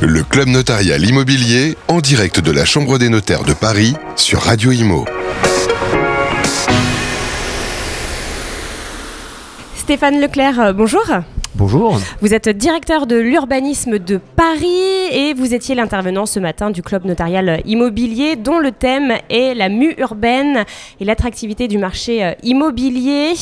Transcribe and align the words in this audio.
Le 0.00 0.22
club 0.22 0.48
notarial 0.48 1.04
immobilier 1.04 1.76
en 1.88 1.98
direct 1.98 2.38
de 2.38 2.52
la 2.52 2.64
Chambre 2.64 2.98
des 2.98 3.08
notaires 3.08 3.42
de 3.42 3.52
Paris 3.52 3.94
sur 4.14 4.40
Radio 4.40 4.70
Imo. 4.70 5.04
Stéphane 9.74 10.20
Leclerc, 10.20 10.60
euh, 10.60 10.72
bonjour. 10.72 11.04
Bonjour. 11.58 11.98
Vous 12.20 12.34
êtes 12.34 12.48
directeur 12.48 13.08
de 13.08 13.16
l'urbanisme 13.16 13.98
de 13.98 14.20
Paris 14.36 15.08
et 15.10 15.34
vous 15.34 15.54
étiez 15.54 15.74
l'intervenant 15.74 16.24
ce 16.24 16.38
matin 16.38 16.70
du 16.70 16.82
club 16.82 17.04
notarial 17.04 17.62
immobilier 17.64 18.36
dont 18.36 18.60
le 18.60 18.70
thème 18.70 19.14
est 19.28 19.54
la 19.54 19.68
mue 19.68 19.92
urbaine 19.98 20.64
et 21.00 21.04
l'attractivité 21.04 21.66
du 21.66 21.76
marché 21.76 22.24
euh, 22.24 22.32
immobilier. 22.44 23.32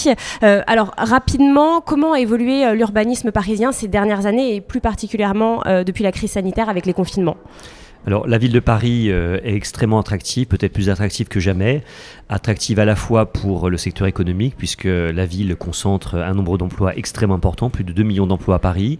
Euh, 0.43 0.63
alors 0.67 0.93
rapidement, 0.97 1.83
comment 1.83 2.15
a 2.15 2.21
évolué 2.21 2.65
euh, 2.65 2.73
l'urbanisme 2.73 3.33
parisien 3.33 3.71
ces 3.71 3.87
dernières 3.87 4.25
années 4.25 4.55
et 4.55 4.63
plus 4.63 4.81
particulièrement 4.81 5.63
depuis 5.85 6.03
la 6.03 6.11
crise 6.11 6.31
sanitaire 6.31 6.71
avec 6.71 6.87
les 6.87 6.95
confinements? 6.95 7.37
Alors 8.07 8.27
la 8.27 8.39
ville 8.39 8.53
de 8.53 8.61
Paris 8.61 9.09
est 9.09 9.55
extrêmement 9.55 9.99
attractive, 9.99 10.47
peut-être 10.47 10.73
plus 10.73 10.91
attractive 10.91 11.29
que 11.29 11.41
jamais, 11.41 11.83
attractive 12.29 12.81
à 12.81 12.85
la 12.85 12.97
fois 12.97 13.27
pour 13.27 13.71
le 13.71 13.77
secteur 13.77 14.07
économique, 14.07 14.55
puisque 14.57 14.85
la 14.85 15.27
ville 15.27 15.55
concentre 15.57 16.17
un 16.17 16.35
nombre 16.35 16.59
d'emplois 16.59 16.97
extrêmement 16.97 17.37
important, 17.37 17.71
plus 17.71 17.85
de 17.85 17.93
2 17.93 18.03
millions 18.03 18.27
d'emplois 18.27 18.57
à 18.57 18.59
Paris, 18.59 18.99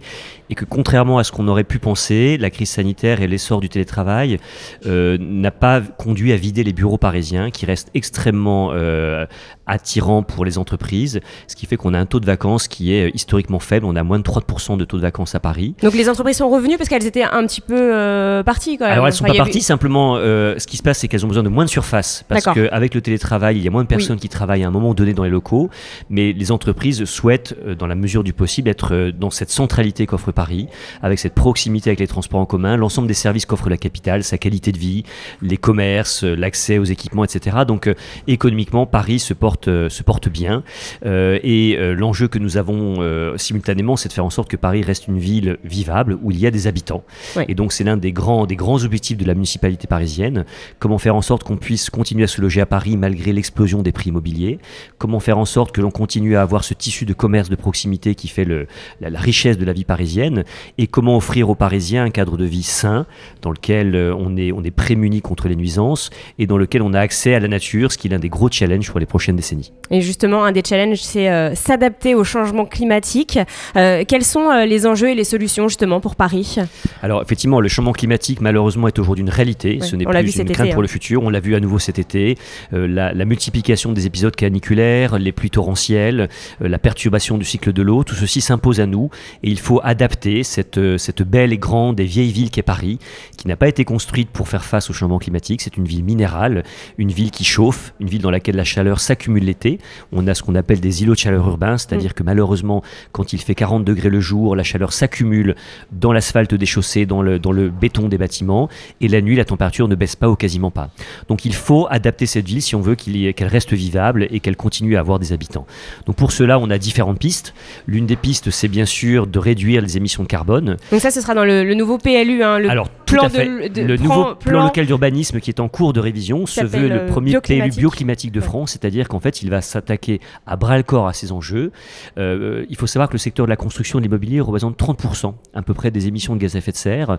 et 0.49 0.55
que 0.55 0.65
contrairement 0.65 1.17
à 1.17 1.23
ce 1.23 1.31
qu'on 1.31 1.47
aurait 1.47 1.65
pu 1.65 1.79
penser, 1.79 2.37
la 2.37 2.49
crise 2.49 2.69
sanitaire 2.69 3.21
et 3.21 3.27
l'essor 3.27 3.59
du 3.59 3.69
télétravail 3.69 4.39
euh, 4.85 5.17
n'a 5.19 5.51
pas 5.51 5.81
conduit 5.81 6.31
à 6.31 6.37
vider 6.37 6.63
les 6.63 6.73
bureaux 6.73 6.97
parisiens, 6.97 7.51
qui 7.51 7.65
restent 7.65 7.91
extrêmement 7.93 8.71
euh, 8.71 9.25
attirants 9.65 10.23
pour 10.23 10.45
les 10.45 10.57
entreprises, 10.57 11.19
ce 11.47 11.55
qui 11.55 11.65
fait 11.65 11.75
qu'on 11.75 11.93
a 11.93 11.99
un 11.99 12.05
taux 12.05 12.21
de 12.21 12.25
vacances 12.25 12.67
qui 12.69 12.93
est 12.93 13.09
historiquement 13.13 13.59
faible, 13.59 13.85
on 13.85 13.95
a 13.95 14.03
moins 14.03 14.19
de 14.19 14.23
30% 14.23 14.77
de 14.77 14.85
taux 14.85 14.97
de 14.97 15.01
vacances 15.01 15.35
à 15.35 15.41
Paris. 15.41 15.75
Donc 15.81 15.93
les 15.93 16.07
entreprises 16.09 16.37
sont 16.37 16.49
revenues 16.49 16.77
parce 16.77 16.89
qu'elles 16.89 17.05
étaient 17.05 17.23
un 17.23 17.45
petit 17.45 17.61
peu 17.61 17.75
euh, 17.93 18.43
parties 18.43 18.77
quand 18.77 18.87
même. 18.87 18.96
Alors 18.97 19.07
elles 19.07 19.13
sont 19.13 19.25
pas 19.25 19.33
parties, 19.33 19.61
simplement 19.61 20.15
ce 20.15 20.65
qui 20.65 20.77
se 20.77 20.83
passe 20.83 20.99
c'est 20.99 21.07
qu'elles 21.07 21.25
ont 21.25 21.29
besoin 21.29 21.43
de 21.43 21.49
moins 21.49 21.65
de 21.65 21.69
surface, 21.69 22.25
parce 22.27 22.45
qu'avec 22.45 22.95
le 22.95 23.01
télétravail, 23.01 23.27
travail, 23.27 23.57
il 23.57 23.63
y 23.63 23.67
a 23.67 23.71
moins 23.71 23.83
de 23.83 23.89
personnes 23.89 24.19
qui 24.19 24.29
travaillent 24.29 24.63
à 24.63 24.67
un 24.67 24.71
moment 24.71 24.93
donné 24.93 25.13
dans 25.13 25.25
les 25.25 25.29
locaux, 25.29 25.69
mais 26.09 26.31
les 26.31 26.51
entreprises 26.53 27.03
souhaitent, 27.03 27.55
euh, 27.65 27.75
dans 27.75 27.85
la 27.85 27.95
mesure 27.95 28.23
du 28.23 28.31
possible, 28.31 28.69
être 28.69 28.93
euh, 28.93 29.11
dans 29.11 29.29
cette 29.29 29.49
centralité 29.49 30.05
qu'offre 30.05 30.31
Paris, 30.31 30.67
avec 31.01 31.19
cette 31.19 31.33
proximité 31.33 31.89
avec 31.89 31.99
les 31.99 32.07
transports 32.07 32.39
en 32.39 32.45
commun, 32.45 32.77
l'ensemble 32.77 33.09
des 33.09 33.13
services 33.13 33.45
qu'offre 33.45 33.69
la 33.69 33.75
capitale, 33.75 34.23
sa 34.23 34.37
qualité 34.37 34.71
de 34.71 34.77
vie, 34.77 35.03
les 35.41 35.57
commerces, 35.57 36.23
euh, 36.23 36.35
l'accès 36.35 36.77
aux 36.77 36.85
équipements, 36.85 37.25
etc. 37.25 37.57
Donc 37.67 37.93
économiquement, 38.27 38.85
Paris 38.85 39.19
se 39.19 39.33
porte, 39.33 39.65
se 39.65 40.03
porte 40.03 40.29
bien. 40.29 40.63
et 41.03 41.77
l'enjeu 41.95 42.27
que 42.27 42.39
nous 42.39 42.57
avons 42.57 42.97
simultanément, 43.37 43.95
c'est 43.97 44.09
de 44.09 44.13
faire 44.13 44.25
en 44.25 44.29
sorte 44.29 44.49
que 44.49 44.57
Paris 44.57 44.83
reste 44.83 45.07
une 45.07 45.19
ville 45.19 45.57
vivable 45.63 46.17
où 46.21 46.31
il 46.31 46.39
y 46.39 46.47
a 46.47 46.51
des 46.51 46.67
habitants. 46.67 47.03
Et 47.47 47.55
donc 47.55 47.73
c'est 47.73 47.83
l'un 47.83 47.97
des 47.97 48.11
grands, 48.11 48.45
des 48.45 48.55
grands 48.55 48.77
objectifs 48.87 49.17
de 49.17 49.25
la 49.25 49.33
municipalité 49.33 49.87
parisienne. 49.87 50.45
Comment 50.79 50.97
faire 50.97 51.15
en 51.15 51.21
sorte 51.21 51.43
qu'on 51.43 51.57
puisse 51.57 51.89
continuer 51.89 52.23
à 52.23 52.27
se 52.27 52.41
loger 52.41 52.61
à 52.61 52.65
Paris 52.65 52.97
malgré 52.97 53.31
l'explosion 53.31 53.83
des 53.83 53.91
prix 53.91 54.09
immobiliers? 54.09 54.59
Comment 54.97 55.19
faire 55.19 55.37
en 55.37 55.45
sorte 55.45 55.71
que 55.71 55.81
l'on 55.81 55.91
continue 55.91 56.35
à 56.35 56.41
avoir 56.41 56.63
ce 56.63 56.73
tissu 56.73 57.05
de 57.05 57.13
commerce 57.13 57.49
de 57.49 57.55
proximité 57.55 58.15
qui 58.15 58.27
fait 58.27 58.45
le, 58.45 58.67
la, 58.99 59.19
richesse 59.19 59.57
de 59.57 59.65
la 59.65 59.73
vie 59.73 59.83
parisienne? 59.83 60.43
Et 60.77 60.87
comment 60.87 61.15
offrir 61.17 61.49
aux 61.49 61.55
Parisiens 61.55 62.03
un 62.03 62.09
cadre 62.09 62.37
de 62.37 62.45
vie 62.45 62.63
sain 62.63 63.05
dans 63.41 63.51
lequel 63.51 63.95
euh, 63.95 64.15
on 64.17 64.35
est, 64.37 64.51
on 64.51 64.63
est 64.63 64.71
prémuni 64.71 65.21
contre 65.21 65.47
les 65.47 65.55
nuisances 65.55 66.09
et 66.39 66.47
dans 66.47 66.57
lequel 66.57 66.81
on 66.81 66.93
a 66.93 66.99
accès 66.99 67.35
à 67.35 67.39
la 67.39 67.47
nature, 67.47 67.91
ce 67.91 67.97
qui 67.97 68.07
est 68.07 68.11
l'un 68.11 68.19
des 68.19 68.29
gros 68.29 68.49
challenges 68.49 68.89
pour 68.89 68.99
les 68.99 69.05
prochaines 69.05 69.35
décennies? 69.35 69.71
Et 69.91 70.01
justement, 70.01 70.43
un 70.43 70.51
des 70.51 70.63
challenges, 70.67 71.01
c'est 71.01 71.29
euh, 71.29 71.53
s'adapter 71.55 72.15
au 72.15 72.23
changement 72.23 72.65
climatique. 72.65 73.37
Euh, 73.75 74.03
quels 74.07 74.23
sont 74.23 74.51
les 74.65 74.87
enjeux 74.87 75.09
et 75.09 75.15
les 75.15 75.23
solutions 75.23 75.67
justement 75.67 75.99
pour 75.99 76.15
Paris? 76.15 76.57
Alors 77.01 77.21
effectivement, 77.21 77.59
le 77.59 77.67
changement 77.67 77.91
climatique 77.91 78.41
malheureusement 78.41 78.66
est 78.69 78.99
aujourd'hui 78.99 79.23
une 79.23 79.29
réalité. 79.29 79.79
Ce 79.81 79.95
n'est 79.95 80.05
plus 80.05 80.37
une 80.37 80.45
crainte 80.45 80.69
pour 80.69 80.79
hein. 80.79 80.81
le 80.81 80.87
futur. 80.87 81.23
On 81.23 81.29
l'a 81.29 81.39
vu 81.39 81.55
à 81.55 81.59
nouveau 81.59 81.79
cet 81.79 81.99
été 81.99 82.37
la, 82.71 83.13
multiplication 83.25 83.93
des 83.93 84.05
épisodes 84.05 84.35
caniculaires, 84.35 85.19
les 85.19 85.31
pluies 85.31 85.49
torrentielles, 85.49 86.29
euh, 86.61 86.67
la 86.67 86.79
perturbation 86.79 87.37
du 87.37 87.45
cycle 87.45 87.73
de 87.73 87.81
l'eau, 87.81 88.03
tout 88.03 88.15
ceci 88.15 88.41
s'impose 88.41 88.79
à 88.79 88.85
nous 88.85 89.09
et 89.43 89.49
il 89.49 89.59
faut 89.59 89.79
adapter 89.83 90.43
cette, 90.43 90.77
euh, 90.77 90.97
cette 90.97 91.21
belle 91.21 91.53
et 91.53 91.57
grande 91.57 91.99
et 91.99 92.05
vieille 92.05 92.31
ville 92.31 92.49
qu'est 92.49 92.61
Paris, 92.61 92.99
qui 93.37 93.47
n'a 93.47 93.55
pas 93.55 93.67
été 93.67 93.85
construite 93.85 94.29
pour 94.29 94.47
faire 94.47 94.65
face 94.65 94.89
au 94.89 94.93
changement 94.93 95.19
climatique. 95.19 95.61
C'est 95.61 95.77
une 95.77 95.85
ville 95.85 96.03
minérale, 96.03 96.63
une 96.97 97.11
ville 97.11 97.31
qui 97.31 97.43
chauffe, 97.43 97.93
une 97.99 98.07
ville 98.07 98.21
dans 98.21 98.31
laquelle 98.31 98.55
la 98.55 98.63
chaleur 98.63 98.99
s'accumule 98.99 99.43
l'été. 99.43 99.79
On 100.11 100.27
a 100.27 100.33
ce 100.33 100.43
qu'on 100.43 100.55
appelle 100.55 100.79
des 100.79 101.03
îlots 101.03 101.13
de 101.13 101.19
chaleur 101.19 101.47
urbains, 101.47 101.77
c'est-à-dire 101.77 102.11
mm. 102.11 102.13
que 102.13 102.23
malheureusement, 102.23 102.83
quand 103.11 103.33
il 103.33 103.39
fait 103.39 103.55
40 103.55 103.83
degrés 103.83 104.09
le 104.09 104.19
jour, 104.19 104.55
la 104.55 104.63
chaleur 104.63 104.93
s'accumule 104.93 105.55
dans 105.91 106.13
l'asphalte 106.13 106.53
des 106.53 106.65
chaussées, 106.65 107.05
dans 107.05 107.21
le, 107.21 107.39
dans 107.39 107.51
le 107.51 107.69
béton 107.69 108.07
des 108.07 108.17
bâtiments, 108.17 108.56
et 109.01 109.07
la 109.07 109.21
nuit, 109.21 109.35
la 109.35 109.45
température 109.45 109.87
ne 109.87 109.95
baisse 109.95 110.15
pas 110.15 110.29
ou 110.29 110.35
quasiment 110.35 110.71
pas. 110.71 110.89
Donc 111.27 111.45
il 111.45 111.53
faut 111.53 111.87
adapter 111.89 112.25
cette 112.25 112.47
ville 112.47 112.61
si 112.61 112.75
on 112.75 112.81
veut 112.81 112.95
qu'elle 112.95 113.47
reste 113.47 113.73
vivable 113.73 114.27
et 114.29 114.39
qu'elle 114.39 114.55
continue 114.55 114.97
à 114.97 114.99
avoir 114.99 115.19
des 115.19 115.33
habitants. 115.33 115.65
Donc 116.05 116.15
pour 116.15 116.31
cela, 116.31 116.59
on 116.59 116.69
a 116.69 116.77
différentes 116.77 117.19
pistes. 117.19 117.53
L'une 117.85 118.05
des 118.05 118.15
pistes, 118.15 118.49
c'est 118.49 118.67
bien 118.67 118.85
sûr 118.85 119.27
de 119.27 119.39
réduire 119.39 119.81
les 119.81 119.97
émissions 119.97 120.23
de 120.23 120.27
carbone. 120.27 120.77
Donc 120.91 121.01
ça, 121.01 121.11
ce 121.11 121.21
sera 121.21 121.33
dans 121.33 121.45
le, 121.45 121.73
nouveau 121.73 121.97
PLU, 121.97 122.43
hein, 122.43 122.59
le 122.59 122.69
Alors, 122.69 122.89
plan 123.05 123.27
De, 123.27 123.81
le 123.81 123.97
nouveau 123.97 124.35
plan, 124.35 124.65
local 124.65 124.85
d'urbanisme 124.85 125.39
qui 125.39 125.49
est 125.49 125.59
en 125.59 125.69
cours 125.69 125.93
de 125.93 125.99
révision 125.99 126.45
se 126.45 126.63
veut 126.63 126.87
le 126.87 127.05
premier 127.05 127.39
PLU 127.39 127.69
bioclimatique 127.69 128.31
de 128.31 128.41
France, 128.41 128.71
c'est-à-dire 128.71 129.07
qu'en 129.07 129.19
fait, 129.19 129.41
il 129.41 129.49
va 129.49 129.61
s'attaquer 129.61 130.19
à 130.45 130.55
bras 130.55 130.77
le 130.77 130.83
corps 130.83 131.07
à 131.07 131.13
ces 131.13 131.31
enjeux. 131.31 131.71
Euh, 132.17 132.65
il 132.69 132.75
faut 132.75 132.87
savoir 132.87 133.09
que 133.09 133.13
le 133.13 133.19
secteur 133.19 133.45
de 133.45 133.49
la 133.49 133.55
construction 133.55 133.99
et 133.99 134.01
de 134.01 134.07
l'immobilier 134.07 134.41
représente 134.41 134.77
30% 134.77 135.33
à 135.53 135.61
peu 135.61 135.73
près 135.73 135.91
des 135.91 136.07
émissions 136.07 136.35
de 136.35 136.39
gaz 136.39 136.55
à 136.55 136.59
effet 136.59 136.71
de 136.71 136.77
serre 136.77 137.17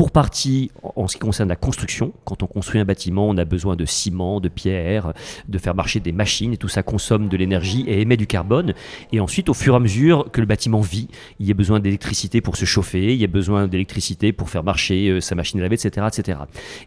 pour 0.00 0.12
partie 0.12 0.70
en 0.96 1.08
ce 1.08 1.16
qui 1.16 1.20
concerne 1.20 1.50
la 1.50 1.56
construction. 1.56 2.14
Quand 2.24 2.42
on 2.42 2.46
construit 2.46 2.80
un 2.80 2.86
bâtiment, 2.86 3.28
on 3.28 3.36
a 3.36 3.44
besoin 3.44 3.76
de 3.76 3.84
ciment, 3.84 4.40
de 4.40 4.48
pierre, 4.48 5.12
de 5.46 5.58
faire 5.58 5.74
marcher 5.74 6.00
des 6.00 6.10
machines 6.10 6.54
et 6.54 6.56
tout 6.56 6.68
ça 6.68 6.82
consomme 6.82 7.28
de 7.28 7.36
l'énergie 7.36 7.84
et 7.86 8.00
émet 8.00 8.16
du 8.16 8.26
carbone. 8.26 8.72
Et 9.12 9.20
ensuite, 9.20 9.50
au 9.50 9.52
fur 9.52 9.74
et 9.74 9.76
à 9.76 9.78
mesure 9.78 10.30
que 10.32 10.40
le 10.40 10.46
bâtiment 10.46 10.80
vit, 10.80 11.08
il 11.38 11.46
y 11.46 11.50
a 11.50 11.54
besoin 11.54 11.80
d'électricité 11.80 12.40
pour 12.40 12.56
se 12.56 12.64
chauffer, 12.64 13.12
il 13.12 13.20
y 13.20 13.24
a 13.24 13.26
besoin 13.26 13.68
d'électricité 13.68 14.32
pour 14.32 14.48
faire 14.48 14.64
marcher 14.64 15.10
euh, 15.10 15.20
sa 15.20 15.34
machine 15.34 15.60
à 15.60 15.64
laver, 15.64 15.74
etc., 15.74 16.06
etc. 16.10 16.38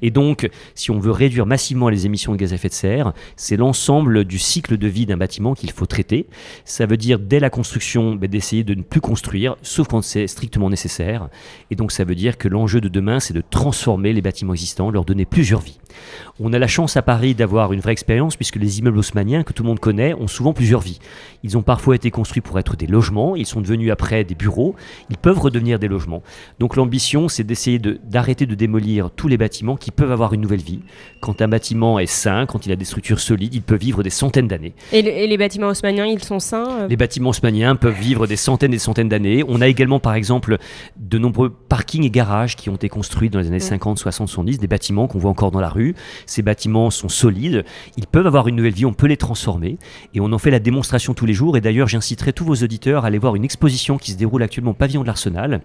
Et 0.02 0.10
donc, 0.10 0.50
si 0.74 0.90
on 0.90 0.98
veut 0.98 1.12
réduire 1.12 1.46
massivement 1.46 1.90
les 1.90 2.08
émissions 2.08 2.32
de 2.32 2.38
gaz 2.38 2.52
à 2.52 2.56
effet 2.56 2.70
de 2.70 2.74
serre, 2.74 3.14
c'est 3.36 3.58
l'ensemble 3.58 4.26
du 4.26 4.40
cycle 4.40 4.76
de 4.76 4.88
vie 4.88 5.06
d'un 5.06 5.18
bâtiment 5.18 5.54
qu'il 5.54 5.70
faut 5.70 5.86
traiter. 5.86 6.26
Ça 6.66 6.88
veut 6.88 6.98
dire 6.98 7.20
dès 7.20 7.40
la 7.40 7.52
construction 7.52 8.16
ben, 8.16 8.28
d'essayer 8.28 8.64
de 8.64 8.74
ne 8.74 8.82
plus 8.82 9.02
construire, 9.02 9.56
sauf 9.62 9.88
quand 9.88 10.02
c'est 10.02 10.26
strictement 10.26 10.72
nécessaire. 10.72 11.30
Et 11.70 11.76
donc, 11.76 11.92
ça 11.92 12.06
veut 12.06 12.16
dire 12.16 12.40
que 12.40 12.48
l'enjeu 12.48 12.82
de 12.82 12.90
demain 12.90 13.03
c'est 13.20 13.34
de 13.34 13.44
transformer 13.48 14.14
les 14.14 14.22
bâtiments 14.22 14.54
existants, 14.54 14.92
leur 14.92 15.06
donner 15.06 15.26
plusieurs 15.26 15.62
vies. 15.62 15.80
On 16.40 16.54
a 16.54 16.60
la 16.60 16.68
chance 16.68 16.98
à 16.98 17.02
Paris 17.02 17.36
d'avoir 17.36 17.74
une 17.74 17.80
vraie 17.80 17.92
expérience 17.92 18.36
puisque 18.36 18.56
les 18.56 18.80
immeubles 18.80 18.98
haussmanniens 18.98 19.44
que 19.44 19.54
tout 19.54 19.64
le 19.64 19.70
monde 19.70 19.80
connaît 19.80 20.14
ont 20.14 20.28
souvent 20.28 20.54
plusieurs 20.54 20.82
vies. 20.82 21.00
Ils 21.44 21.58
ont 21.58 21.62
parfois 21.62 21.96
été 21.96 22.12
construits 22.12 22.42
pour 22.42 22.58
être 22.60 22.76
des 22.76 22.88
logements, 22.88 23.36
ils 23.36 23.46
sont 23.46 23.62
devenus 23.62 23.92
après 23.92 24.24
des 24.24 24.36
bureaux, 24.36 24.76
ils 25.10 25.18
peuvent 25.18 25.40
redevenir 25.40 25.80
des 25.80 25.88
logements. 25.88 26.24
Donc 26.60 26.76
l'ambition, 26.76 27.28
c'est 27.28 27.44
d'essayer 27.44 27.80
d'arrêter 27.80 28.46
de, 28.46 28.56
démolir 28.56 29.10
tous 29.12 29.28
les 29.28 29.38
bâtiments 29.38 29.76
qui 29.76 29.92
peuvent 29.92 30.12
avoir 30.12 30.34
une 30.34 30.42
nouvelle 30.42 30.62
vie. 30.62 30.80
Quand 31.22 31.42
un 31.42 31.48
bâtiment 31.48 32.00
est 32.00 32.06
sain, 32.06 32.46
quand 32.46 32.66
il 32.66 32.72
a 32.72 32.76
des 32.76 32.86
structures 32.86 33.20
solides, 33.20 33.54
il 33.54 33.62
peut 33.62 33.76
vivre 33.76 34.04
des 34.04 34.10
centaines 34.10 34.48
d'années. 34.48 34.74
Et, 34.92 35.02
les 35.02 35.38
bâtiments 35.38 35.68
haussmanniens, 35.68 36.06
ils 36.06 36.24
sont 36.24 36.40
sains 36.40 36.82
euh? 36.82 36.88
Les 36.88 36.98
bâtiments 36.98 37.30
haussmanniens 37.30 37.76
peuvent 37.76 38.00
vivre 38.00 38.28
des 38.28 38.36
centaines 38.36 38.72
et 38.72 38.76
des 38.76 38.80
centaines 38.80 39.10
d'années. 39.10 39.44
On 39.48 39.62
a 39.62 39.68
également, 39.68 40.00
par 40.00 40.16
exemple, 40.16 40.58
de 40.98 41.18
nombreux 41.18 41.50
parkings 41.50 42.04
et 42.04 42.10
garages 42.10 42.56
qui 42.56 42.70
ont 42.70 42.76
été 42.76 42.90
construits 42.90 43.30
dans 43.30 43.40
les 43.40 43.48
années 43.48 43.60
50, 43.60 44.00
60, 44.00 44.28
70, 44.28 44.60
des 44.60 44.68
bâtiments 44.68 45.08
qu'on 45.08 45.20
voit 45.20 45.32
encore 45.32 45.52
dans 45.52 45.62
la 45.62 45.70
rue. 45.70 45.83
Ces 46.26 46.42
bâtiments 46.42 46.90
sont 46.90 47.10
solides, 47.10 47.64
ils 47.98 48.08
peuvent 48.08 48.28
avoir 48.28 48.48
une 48.48 48.56
nouvelle 48.56 48.74
vie, 48.74 48.86
on 48.86 48.94
peut 48.94 49.08
les 49.08 49.18
transformer 49.18 49.78
et 50.14 50.20
on 50.20 50.32
en 50.32 50.38
fait 50.38 50.52
la 50.52 50.60
démonstration 50.60 51.14
tous 51.14 51.26
les 51.26 51.34
jours. 51.34 51.58
Et 51.58 51.62
d'ailleurs, 51.62 51.88
j'inciterai 51.88 52.34
tous 52.34 52.46
vos 52.46 52.56
auditeurs 52.56 53.04
à 53.04 53.08
aller 53.08 53.20
voir 53.20 53.36
une 53.36 53.44
exposition 53.44 53.98
qui 53.98 54.12
se 54.12 54.18
déroule 54.18 54.44
actuellement 54.44 54.72
au 54.72 54.76
pavillon 54.76 55.02
de 55.02 55.08
l'Arsenal 55.08 55.62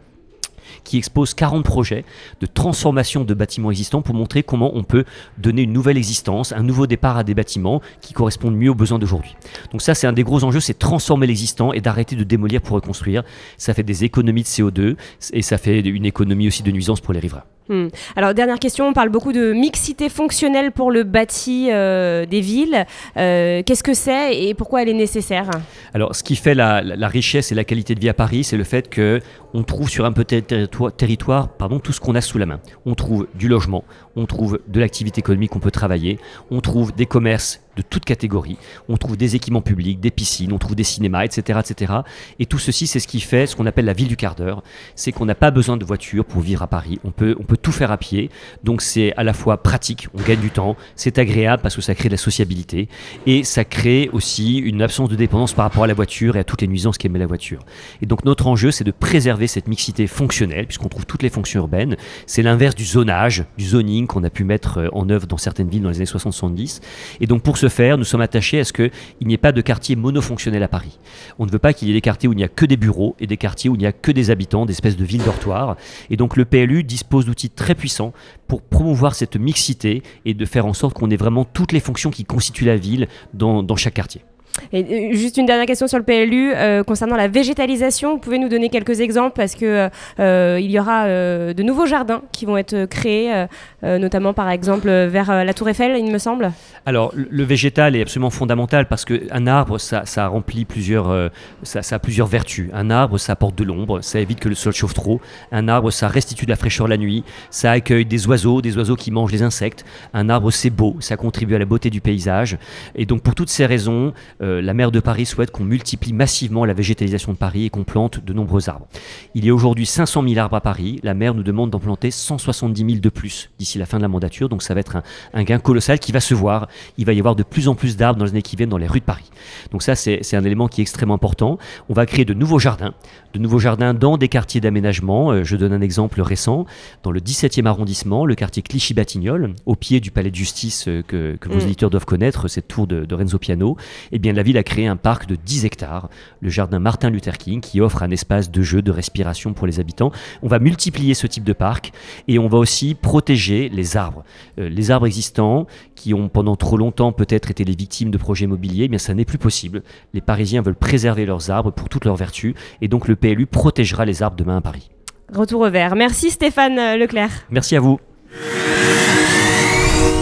qui 0.84 0.98
expose 0.98 1.34
40 1.34 1.64
projets 1.64 2.04
de 2.40 2.46
transformation 2.46 3.24
de 3.24 3.34
bâtiments 3.34 3.70
existants 3.70 4.02
pour 4.02 4.14
montrer 4.14 4.42
comment 4.42 4.70
on 4.74 4.84
peut 4.84 5.04
donner 5.38 5.62
une 5.62 5.72
nouvelle 5.72 5.96
existence, 5.96 6.52
un 6.52 6.62
nouveau 6.62 6.86
départ 6.86 7.16
à 7.16 7.24
des 7.24 7.34
bâtiments 7.34 7.80
qui 8.00 8.12
correspondent 8.12 8.56
mieux 8.56 8.70
aux 8.70 8.74
besoins 8.74 8.98
d'aujourd'hui. 8.98 9.36
Donc 9.72 9.82
ça, 9.82 9.94
c'est 9.94 10.06
un 10.06 10.12
des 10.12 10.24
gros 10.24 10.44
enjeux, 10.44 10.60
c'est 10.60 10.78
transformer 10.78 11.26
l'existant 11.26 11.72
et 11.72 11.80
d'arrêter 11.80 12.16
de 12.16 12.24
démolir 12.24 12.60
pour 12.60 12.76
reconstruire. 12.76 13.22
Ça 13.56 13.74
fait 13.74 13.82
des 13.82 14.04
économies 14.04 14.42
de 14.42 14.48
CO2 14.48 14.96
et 15.32 15.42
ça 15.42 15.58
fait 15.58 15.80
une 15.80 16.06
économie 16.06 16.48
aussi 16.48 16.62
de 16.62 16.70
nuisances 16.70 17.00
pour 17.00 17.14
les 17.14 17.20
riverains. 17.20 17.44
Hmm. 17.68 17.88
Alors 18.16 18.32
dernière 18.32 18.58
question, 18.58 18.88
on 18.88 18.92
parle 18.92 19.10
beaucoup 19.10 19.32
de 19.32 19.52
mixité 19.52 20.08
fonctionnelle 20.08 20.72
pour 20.72 20.90
le 20.90 21.02
bâti 21.02 21.68
euh, 21.70 22.24
des 22.24 22.40
villes. 22.40 22.86
Euh, 23.16 23.62
qu'est-ce 23.64 23.82
que 23.82 23.92
c'est 23.92 24.42
et 24.42 24.54
pourquoi 24.54 24.82
elle 24.82 24.88
est 24.88 24.94
nécessaire? 24.94 25.50
Alors 25.92 26.14
ce 26.14 26.22
qui 26.22 26.36
fait 26.36 26.54
la, 26.54 26.80
richesse 27.08 27.52
et 27.52 27.54
la 27.54 27.64
qualité 27.64 27.94
de 27.94 28.00
vie 28.00 28.08
à 28.08 28.14
Paris, 28.14 28.44
c'est 28.44 28.56
le 28.56 28.64
fait 28.64 28.88
que 28.88 29.20
on 29.52 29.62
trouve 29.64 29.90
sur 29.90 30.04
un 30.04 30.12
petit 30.12 30.42
territoire, 30.42 30.92
territoire 30.92 31.48
pardon, 31.48 31.78
tout 31.78 31.92
ce 31.92 32.00
qu'on 32.00 32.14
a 32.14 32.20
sous 32.20 32.38
la 32.38 32.46
main. 32.46 32.60
On 32.86 32.94
trouve 32.94 33.26
du 33.34 33.48
logement, 33.48 33.84
on 34.16 34.24
trouve 34.24 34.60
de 34.66 34.80
l'activité 34.80 35.20
économique 35.20 35.50
qu'on 35.50 35.58
peut 35.58 35.70
travailler, 35.70 36.18
on 36.50 36.60
trouve 36.60 36.94
des 36.94 37.06
commerces 37.06 37.60
de 37.78 37.82
toute 37.82 38.04
catégorie. 38.04 38.58
On 38.88 38.96
trouve 38.96 39.16
des 39.16 39.36
équipements 39.36 39.62
publics, 39.62 40.00
des 40.00 40.10
piscines, 40.10 40.52
on 40.52 40.58
trouve 40.58 40.74
des 40.74 40.84
cinémas, 40.84 41.24
etc. 41.24 41.60
etc. 41.60 41.92
Et 42.38 42.46
tout 42.46 42.58
ceci, 42.58 42.86
c'est 42.86 43.00
ce 43.00 43.06
qui 43.06 43.20
fait 43.20 43.46
ce 43.46 43.56
qu'on 43.56 43.66
appelle 43.66 43.84
la 43.84 43.92
ville 43.92 44.08
du 44.08 44.16
quart 44.16 44.34
d'heure. 44.34 44.62
C'est 44.96 45.12
qu'on 45.12 45.24
n'a 45.24 45.36
pas 45.36 45.50
besoin 45.50 45.76
de 45.76 45.84
voiture 45.84 46.24
pour 46.24 46.42
vivre 46.42 46.62
à 46.62 46.66
Paris. 46.66 46.98
On 47.04 47.12
peut, 47.12 47.36
on 47.38 47.44
peut 47.44 47.56
tout 47.56 47.72
faire 47.72 47.92
à 47.92 47.96
pied. 47.96 48.30
Donc 48.64 48.82
c'est 48.82 49.14
à 49.16 49.22
la 49.24 49.32
fois 49.32 49.62
pratique, 49.62 50.08
on 50.14 50.22
gagne 50.22 50.40
du 50.40 50.50
temps, 50.50 50.76
c'est 50.96 51.18
agréable 51.18 51.62
parce 51.62 51.76
que 51.76 51.82
ça 51.82 51.94
crée 51.94 52.08
de 52.08 52.14
la 52.14 52.18
sociabilité 52.18 52.88
et 53.26 53.44
ça 53.44 53.64
crée 53.64 54.10
aussi 54.12 54.58
une 54.58 54.82
absence 54.82 55.08
de 55.08 55.16
dépendance 55.16 55.52
par 55.52 55.64
rapport 55.64 55.84
à 55.84 55.86
la 55.86 55.94
voiture 55.94 56.36
et 56.36 56.40
à 56.40 56.44
toutes 56.44 56.62
les 56.62 56.68
nuisances 56.68 56.98
qu'émet 56.98 57.18
la 57.18 57.26
voiture. 57.26 57.60
Et 58.02 58.06
donc 58.06 58.24
notre 58.24 58.46
enjeu, 58.48 58.70
c'est 58.70 58.84
de 58.84 58.90
préserver 58.90 59.46
cette 59.46 59.68
mixité 59.68 60.06
fonctionnelle, 60.06 60.66
puisqu'on 60.66 60.88
trouve 60.88 61.06
toutes 61.06 61.22
les 61.22 61.30
fonctions 61.30 61.60
urbaines. 61.60 61.96
C'est 62.26 62.42
l'inverse 62.42 62.74
du 62.74 62.84
zonage, 62.84 63.44
du 63.56 63.64
zoning 63.64 64.06
qu'on 64.06 64.24
a 64.24 64.30
pu 64.30 64.44
mettre 64.44 64.78
euh, 64.78 64.88
en 64.92 65.08
œuvre 65.10 65.26
dans 65.26 65.36
certaines 65.36 65.68
villes 65.68 65.82
dans 65.82 65.90
les 65.90 65.96
années 65.96 66.04
60-70. 66.04 66.80
Et 67.20 67.26
donc 67.26 67.42
pour 67.42 67.56
ce 67.56 67.67
faire, 67.68 67.98
nous 67.98 68.04
sommes 68.04 68.20
attachés 68.20 68.60
à 68.60 68.64
ce 68.64 68.72
qu'il 68.72 68.90
n'y 69.22 69.34
ait 69.34 69.38
pas 69.38 69.52
de 69.52 69.60
quartier 69.60 69.96
monofonctionnel 69.96 70.62
à 70.62 70.68
Paris. 70.68 70.98
On 71.38 71.46
ne 71.46 71.50
veut 71.50 71.58
pas 71.58 71.72
qu'il 71.72 71.88
y 71.88 71.90
ait 71.90 71.94
des 71.94 72.00
quartiers 72.00 72.28
où 72.28 72.32
il 72.32 72.36
n'y 72.36 72.44
a 72.44 72.48
que 72.48 72.66
des 72.66 72.76
bureaux 72.76 73.16
et 73.20 73.26
des 73.26 73.36
quartiers 73.36 73.70
où 73.70 73.74
il 73.74 73.78
n'y 73.78 73.86
a 73.86 73.92
que 73.92 74.12
des 74.12 74.30
habitants, 74.30 74.66
des 74.66 74.72
espèces 74.72 74.96
de 74.96 75.04
villes 75.04 75.24
dortoirs. 75.24 75.76
Et 76.10 76.16
donc 76.16 76.36
le 76.36 76.44
PLU 76.44 76.84
dispose 76.84 77.26
d'outils 77.26 77.50
très 77.50 77.74
puissants 77.74 78.12
pour 78.46 78.62
promouvoir 78.62 79.14
cette 79.14 79.36
mixité 79.36 80.02
et 80.24 80.34
de 80.34 80.44
faire 80.44 80.66
en 80.66 80.74
sorte 80.74 80.94
qu'on 80.94 81.10
ait 81.10 81.16
vraiment 81.16 81.44
toutes 81.44 81.72
les 81.72 81.80
fonctions 81.80 82.10
qui 82.10 82.24
constituent 82.24 82.64
la 82.64 82.76
ville 82.76 83.08
dans, 83.34 83.62
dans 83.62 83.76
chaque 83.76 83.94
quartier. 83.94 84.22
Et 84.72 84.84
euh, 84.84 85.14
juste 85.14 85.36
une 85.36 85.46
dernière 85.46 85.66
question 85.66 85.86
sur 85.86 85.98
le 85.98 86.04
PLU 86.04 86.52
euh, 86.54 86.82
concernant 86.82 87.16
la 87.16 87.28
végétalisation. 87.28 88.12
Vous 88.12 88.18
pouvez 88.18 88.38
nous 88.38 88.48
donner 88.48 88.68
quelques 88.68 89.00
exemples 89.00 89.34
parce 89.36 89.54
que 89.54 89.88
euh, 90.20 90.58
il 90.60 90.70
y 90.70 90.78
aura 90.78 91.06
de 91.08 91.62
nouveaux 91.62 91.86
jardins 91.86 92.22
qui 92.32 92.46
vont 92.46 92.56
être 92.56 92.86
créés, 92.86 93.46
notamment 93.82 94.32
par 94.32 94.50
exemple 94.50 94.88
vers 94.88 95.44
la 95.44 95.54
Tour 95.54 95.68
Eiffel, 95.68 95.96
il 95.98 96.10
me 96.10 96.18
semble. 96.18 96.52
Alors 96.86 97.12
le 97.14 97.44
végétal 97.44 97.96
est 97.96 98.02
absolument 98.02 98.30
fondamental 98.30 98.86
parce 98.88 99.04
qu'un 99.04 99.46
arbre, 99.46 99.78
ça, 99.78 100.02
ça 100.04 100.26
remplit 100.28 100.64
plusieurs, 100.64 101.30
ça, 101.62 101.82
ça, 101.82 101.96
a 101.96 101.98
plusieurs 101.98 102.26
vertus. 102.26 102.70
Un 102.72 102.90
arbre, 102.90 103.18
ça 103.18 103.32
apporte 103.32 103.56
de 103.56 103.64
l'ombre, 103.64 104.00
ça 104.00 104.20
évite 104.20 104.40
que 104.40 104.48
le 104.48 104.54
sol 104.54 104.72
chauffe 104.72 104.94
trop. 104.94 105.20
Un 105.52 105.68
arbre, 105.68 105.90
ça 105.90 106.08
restitue 106.08 106.44
de 106.44 106.50
la 106.50 106.56
fraîcheur 106.56 106.88
la 106.88 106.96
nuit, 106.96 107.24
ça 107.50 107.72
accueille 107.72 108.04
des 108.04 108.26
oiseaux, 108.26 108.60
des 108.60 108.76
oiseaux 108.76 108.96
qui 108.96 109.10
mangent 109.10 109.32
les 109.32 109.42
insectes. 109.42 109.84
Un 110.14 110.28
arbre, 110.28 110.50
c'est 110.50 110.70
beau, 110.70 110.96
ça 111.00 111.16
contribue 111.16 111.54
à 111.54 111.58
la 111.58 111.64
beauté 111.64 111.90
du 111.90 112.00
paysage. 112.00 112.58
Et 112.94 113.06
donc 113.06 113.22
pour 113.22 113.34
toutes 113.34 113.50
ces 113.50 113.66
raisons, 113.66 114.12
euh, 114.48 114.62
la 114.62 114.74
maire 114.74 114.90
de 114.90 115.00
Paris 115.00 115.26
souhaite 115.26 115.50
qu'on 115.50 115.64
multiplie 115.64 116.12
massivement 116.12 116.64
la 116.64 116.74
végétalisation 116.74 117.32
de 117.32 117.36
Paris 117.36 117.66
et 117.66 117.70
qu'on 117.70 117.84
plante 117.84 118.24
de 118.24 118.32
nombreux 118.32 118.68
arbres. 118.68 118.88
Il 119.34 119.44
y 119.44 119.50
a 119.50 119.54
aujourd'hui 119.54 119.86
500 119.86 120.22
000 120.26 120.38
arbres 120.38 120.56
à 120.56 120.60
Paris. 120.60 121.00
La 121.02 121.14
maire 121.14 121.34
nous 121.34 121.42
demande 121.42 121.70
d'en 121.70 121.78
planter 121.78 122.10
170 122.10 122.84
000 122.84 123.00
de 123.00 123.08
plus 123.08 123.50
d'ici 123.58 123.78
la 123.78 123.86
fin 123.86 123.98
de 123.98 124.02
la 124.02 124.08
mandature. 124.08 124.48
Donc 124.48 124.62
ça 124.62 124.74
va 124.74 124.80
être 124.80 125.02
un, 125.34 125.42
gain 125.44 125.58
colossal 125.58 125.98
qui 125.98 126.12
va 126.12 126.20
se 126.20 126.34
voir. 126.34 126.68
Il 126.96 127.04
va 127.04 127.12
y 127.12 127.18
avoir 127.18 127.36
de 127.36 127.42
plus 127.42 127.68
en 127.68 127.74
plus 127.74 127.96
d'arbres 127.96 128.18
dans 128.18 128.24
les 128.24 128.32
années 128.32 128.42
qui 128.42 128.56
viennent 128.56 128.68
dans 128.68 128.78
les 128.78 128.86
rues 128.86 129.00
de 129.00 129.04
Paris. 129.04 129.30
Donc 129.70 129.82
ça, 129.82 129.94
c'est 129.94 130.34
un 130.34 130.44
élément 130.44 130.68
qui 130.68 130.80
est 130.80 130.82
extrêmement 130.82 131.14
important. 131.14 131.58
On 131.88 131.94
va 131.94 132.06
créer 132.06 132.24
de 132.24 132.34
nouveaux 132.34 132.58
jardins, 132.58 132.94
de 133.34 133.38
nouveaux 133.38 133.58
jardins 133.58 133.94
dans 133.94 134.16
des 134.16 134.28
quartiers 134.28 134.60
d'aménagement. 134.60 135.32
Euh, 135.32 135.44
je 135.44 135.56
donne 135.56 135.72
un 135.72 135.80
exemple 135.80 136.20
récent. 136.20 136.66
Dans 137.02 137.10
le 137.10 137.20
17e 137.20 137.66
arrondissement, 137.66 138.24
le 138.24 138.34
quartier 138.34 138.62
Clichy-Batignolles, 138.62 139.54
au 139.66 139.74
pied 139.74 140.00
du 140.00 140.10
palais 140.10 140.30
de 140.30 140.36
justice 140.36 140.86
euh, 140.88 141.02
que, 141.02 141.36
vos 141.46 141.56
mm. 141.56 141.60
éditeurs 141.60 141.90
doivent 141.90 142.06
connaître, 142.06 142.48
cette 142.48 142.68
tour 142.68 142.86
de, 142.86 143.04
de 143.04 143.14
Renzo 143.14 143.38
Piano, 143.38 143.76
eh 144.12 144.18
bien 144.28 144.34
la 144.34 144.42
ville 144.42 144.58
a 144.58 144.62
créé 144.62 144.86
un 144.86 144.96
parc 144.96 145.26
de 145.26 145.36
10 145.36 145.64
hectares, 145.64 146.10
le 146.42 146.50
jardin 146.50 146.78
Martin 146.78 147.08
Luther 147.08 147.38
King, 147.38 147.62
qui 147.62 147.80
offre 147.80 148.02
un 148.02 148.10
espace 148.10 148.50
de 148.50 148.60
jeu, 148.60 148.82
de 148.82 148.90
respiration 148.90 149.54
pour 149.54 149.66
les 149.66 149.80
habitants. 149.80 150.12
On 150.42 150.48
va 150.48 150.58
multiplier 150.58 151.14
ce 151.14 151.26
type 151.26 151.44
de 151.44 151.54
parc 151.54 151.92
et 152.26 152.38
on 152.38 152.46
va 152.46 152.58
aussi 152.58 152.94
protéger 152.94 153.70
les 153.70 153.96
arbres. 153.96 154.24
Euh, 154.58 154.68
les 154.68 154.90
arbres 154.90 155.06
existants, 155.06 155.66
qui 155.94 156.12
ont 156.12 156.28
pendant 156.28 156.56
trop 156.56 156.76
longtemps 156.76 157.12
peut-être 157.12 157.50
été 157.50 157.64
les 157.64 157.74
victimes 157.74 158.10
de 158.10 158.18
projets 158.18 158.44
immobiliers, 158.44 158.84
eh 158.84 158.88
bien 158.88 158.98
ça 158.98 159.14
n'est 159.14 159.24
plus 159.24 159.38
possible. 159.38 159.82
Les 160.12 160.20
Parisiens 160.20 160.60
veulent 160.60 160.74
préserver 160.74 161.24
leurs 161.24 161.50
arbres 161.50 161.70
pour 161.70 161.88
toutes 161.88 162.04
leurs 162.04 162.16
vertus 162.16 162.54
et 162.82 162.88
donc 162.88 163.08
le 163.08 163.16
PLU 163.16 163.46
protégera 163.46 164.04
les 164.04 164.22
arbres 164.22 164.36
demain 164.36 164.58
à 164.58 164.60
Paris. 164.60 164.90
Retour 165.32 165.62
au 165.62 165.70
vert. 165.70 165.96
Merci 165.96 166.30
Stéphane 166.30 166.98
Leclerc. 166.98 167.46
Merci 167.50 167.76
à 167.76 167.80
vous. 167.80 167.98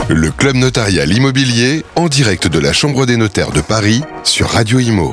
Le 0.09 0.31
Club 0.31 0.55
Notarial 0.55 1.13
Immobilier 1.13 1.85
en 1.97 2.07
direct 2.07 2.47
de 2.47 2.61
la 2.61 2.73
Chambre 2.73 3.07
des 3.07 3.17
notaires 3.17 3.51
de 3.51 3.61
Paris 3.61 4.03
sur 4.23 4.49
Radio 4.49 4.79
Imo. 4.79 5.13